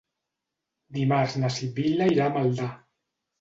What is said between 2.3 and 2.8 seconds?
a Maldà.